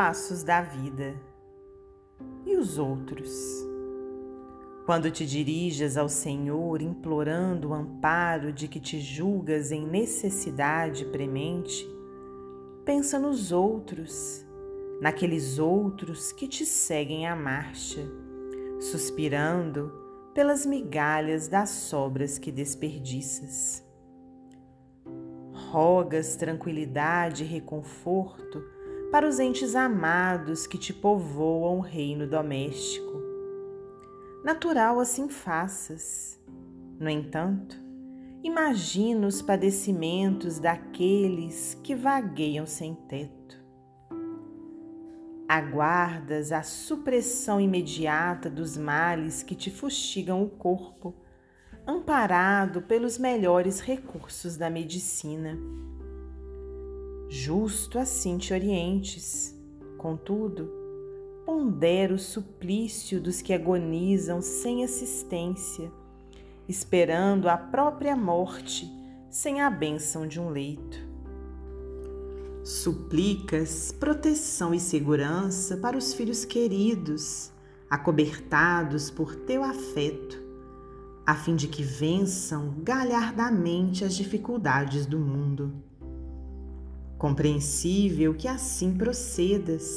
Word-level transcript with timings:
Passos 0.00 0.44
da 0.44 0.62
Vida. 0.62 1.20
E 2.46 2.56
os 2.56 2.78
outros? 2.78 3.28
Quando 4.86 5.10
te 5.10 5.26
dirijas 5.26 5.96
ao 5.96 6.08
Senhor 6.08 6.80
implorando 6.80 7.70
o 7.70 7.74
amparo 7.74 8.52
de 8.52 8.68
que 8.68 8.78
te 8.78 9.00
julgas 9.00 9.72
em 9.72 9.84
necessidade 9.84 11.04
premente, 11.06 11.84
pensa 12.84 13.18
nos 13.18 13.50
outros, 13.50 14.46
naqueles 15.00 15.58
outros 15.58 16.30
que 16.30 16.46
te 16.46 16.64
seguem 16.64 17.26
à 17.26 17.34
marcha, 17.34 18.08
suspirando 18.78 19.92
pelas 20.32 20.64
migalhas 20.64 21.48
das 21.48 21.70
sobras 21.70 22.38
que 22.38 22.52
desperdiças. 22.52 23.84
Rogas 25.72 26.36
tranquilidade 26.36 27.42
e 27.42 27.46
reconforto 27.48 28.77
para 29.10 29.26
os 29.26 29.38
entes 29.38 29.74
amados 29.74 30.66
que 30.66 30.76
te 30.76 30.92
povoam 30.92 31.78
o 31.78 31.80
reino 31.80 32.26
doméstico. 32.26 33.22
Natural 34.44 35.00
assim 35.00 35.28
faças. 35.30 36.38
No 37.00 37.08
entanto, 37.08 37.76
imagina 38.42 39.26
os 39.26 39.40
padecimentos 39.40 40.58
daqueles 40.58 41.78
que 41.82 41.94
vagueiam 41.94 42.66
sem 42.66 42.94
teto. 42.94 43.56
Aguardas 45.48 46.52
a 46.52 46.62
supressão 46.62 47.58
imediata 47.58 48.50
dos 48.50 48.76
males 48.76 49.42
que 49.42 49.54
te 49.54 49.70
fustigam 49.70 50.42
o 50.42 50.50
corpo, 50.50 51.14
amparado 51.86 52.82
pelos 52.82 53.16
melhores 53.16 53.80
recursos 53.80 54.58
da 54.58 54.68
medicina 54.68 55.58
Justo 57.28 57.98
assim 57.98 58.38
te 58.38 58.54
orientes, 58.54 59.54
contudo, 59.98 60.70
pondera 61.44 62.14
o 62.14 62.18
suplício 62.18 63.20
dos 63.20 63.42
que 63.42 63.52
agonizam 63.52 64.40
sem 64.40 64.82
assistência, 64.82 65.92
esperando 66.66 67.48
a 67.48 67.56
própria 67.56 68.16
morte 68.16 68.90
sem 69.28 69.60
a 69.60 69.68
bênção 69.68 70.26
de 70.26 70.40
um 70.40 70.48
leito. 70.48 71.06
Suplicas 72.64 73.92
proteção 73.92 74.74
e 74.74 74.80
segurança 74.80 75.76
para 75.76 75.98
os 75.98 76.14
filhos 76.14 76.46
queridos, 76.46 77.52
acobertados 77.90 79.10
por 79.10 79.34
teu 79.34 79.62
afeto, 79.62 80.42
a 81.26 81.34
fim 81.34 81.54
de 81.54 81.68
que 81.68 81.82
vençam 81.82 82.74
galhardamente 82.82 84.02
as 84.02 84.14
dificuldades 84.14 85.04
do 85.04 85.18
mundo. 85.18 85.74
Compreensível 87.18 88.32
que 88.32 88.46
assim 88.46 88.94
procedas. 88.94 89.92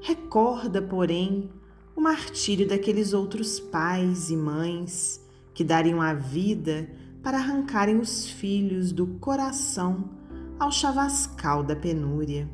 Recorda, 0.00 0.80
porém, 0.80 1.50
o 1.94 2.00
martírio 2.00 2.66
daqueles 2.66 3.12
outros 3.12 3.60
pais 3.60 4.30
e 4.30 4.36
mães 4.36 5.20
que 5.52 5.62
dariam 5.62 6.00
a 6.00 6.14
vida 6.14 6.88
para 7.22 7.36
arrancarem 7.36 7.98
os 7.98 8.26
filhos 8.26 8.90
do 8.90 9.06
coração 9.18 10.10
ao 10.58 10.72
chavascal 10.72 11.62
da 11.62 11.76
penúria. 11.76 12.48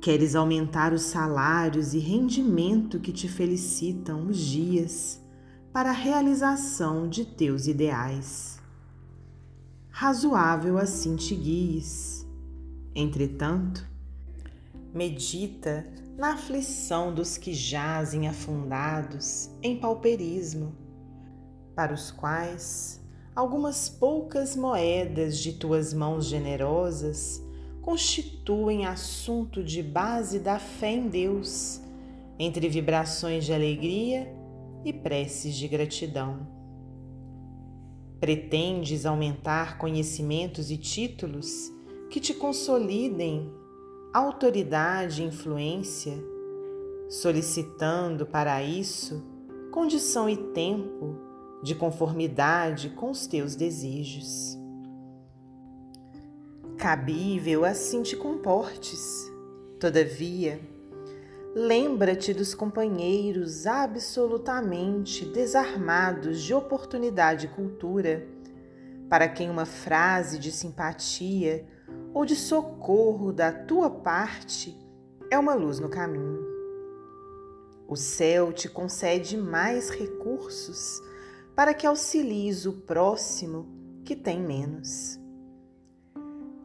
Queres 0.00 0.34
aumentar 0.34 0.92
os 0.92 1.02
salários 1.02 1.94
e 1.94 2.00
rendimento 2.00 2.98
que 2.98 3.12
te 3.12 3.28
felicitam 3.28 4.26
os 4.26 4.36
dias 4.36 5.22
para 5.72 5.90
a 5.90 5.94
realização 5.94 7.08
de 7.08 7.24
teus 7.24 7.68
ideais 7.68 8.61
razoável 9.92 10.78
assim 10.78 11.16
te 11.16 11.34
guies. 11.34 12.26
Entretanto, 12.94 13.86
medita 14.92 15.86
na 16.16 16.32
aflição 16.32 17.14
dos 17.14 17.36
que 17.36 17.52
jazem 17.52 18.26
afundados 18.26 19.50
em 19.62 19.78
pauperismo, 19.78 20.74
para 21.74 21.92
os 21.92 22.10
quais 22.10 23.00
algumas 23.36 23.88
poucas 23.88 24.56
moedas 24.56 25.38
de 25.38 25.52
tuas 25.52 25.92
mãos 25.92 26.24
generosas 26.24 27.42
constituem 27.82 28.86
assunto 28.86 29.62
de 29.62 29.82
base 29.82 30.38
da 30.38 30.58
fé 30.58 30.92
em 30.92 31.08
Deus, 31.08 31.82
entre 32.38 32.66
vibrações 32.68 33.44
de 33.44 33.52
alegria 33.52 34.34
e 34.84 34.92
preces 34.92 35.54
de 35.54 35.68
gratidão. 35.68 36.61
Pretendes 38.22 39.04
aumentar 39.04 39.78
conhecimentos 39.78 40.70
e 40.70 40.76
títulos 40.76 41.72
que 42.08 42.20
te 42.20 42.32
consolidem 42.32 43.52
autoridade 44.14 45.24
e 45.24 45.26
influência, 45.26 46.14
solicitando 47.08 48.24
para 48.24 48.62
isso 48.62 49.24
condição 49.72 50.30
e 50.30 50.36
tempo 50.36 51.18
de 51.64 51.74
conformidade 51.74 52.90
com 52.90 53.10
os 53.10 53.26
teus 53.26 53.56
desejos. 53.56 54.56
Cabível 56.78 57.64
assim 57.64 58.04
te 58.04 58.14
comportes, 58.14 59.02
todavia, 59.80 60.60
Lembra-te 61.54 62.32
dos 62.32 62.54
companheiros 62.54 63.66
absolutamente 63.66 65.26
desarmados 65.26 66.42
de 66.42 66.54
oportunidade 66.54 67.44
e 67.44 67.48
cultura, 67.50 68.26
para 69.06 69.28
quem 69.28 69.50
uma 69.50 69.66
frase 69.66 70.38
de 70.38 70.50
simpatia 70.50 71.66
ou 72.14 72.24
de 72.24 72.34
socorro 72.36 73.34
da 73.34 73.52
tua 73.52 73.90
parte 73.90 74.74
é 75.30 75.38
uma 75.38 75.52
luz 75.52 75.78
no 75.78 75.90
caminho. 75.90 76.40
O 77.86 77.96
céu 77.96 78.50
te 78.50 78.66
concede 78.66 79.36
mais 79.36 79.90
recursos 79.90 81.02
para 81.54 81.74
que 81.74 81.86
auxilies 81.86 82.64
o 82.64 82.72
próximo 82.72 83.68
que 84.06 84.16
tem 84.16 84.40
menos. 84.40 85.20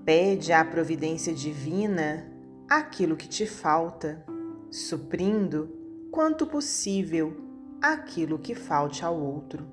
Pede 0.05 0.53
à 0.53 0.63
providência 0.63 1.33
divina 1.33 2.25
aquilo 2.69 3.17
que 3.17 3.27
te 3.27 3.45
falta 3.45 4.25
suprindo 4.69 5.69
quanto 6.11 6.45
possível 6.45 7.35
aquilo 7.81 8.39
que 8.39 8.55
falte 8.55 9.03
ao 9.03 9.19
outro. 9.19 9.67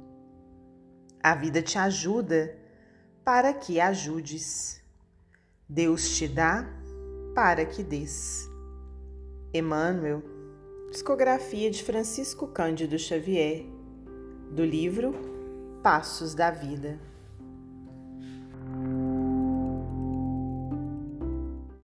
A 1.22 1.34
vida 1.34 1.62
te 1.62 1.78
ajuda 1.78 2.56
para 3.24 3.52
que 3.52 3.80
ajudes. 3.80 4.82
Deus 5.68 6.16
te 6.16 6.28
dá 6.28 6.68
para 7.34 7.64
que 7.64 7.82
des. 7.82 8.48
Emmanuel, 9.52 10.22
psicografia 10.90 11.70
de 11.70 11.82
Francisco 11.82 12.46
Cândido 12.48 12.98
Xavier, 12.98 13.64
do 14.50 14.64
livro 14.64 15.14
Passos 15.82 16.34
da 16.34 16.50
Vida. 16.50 16.98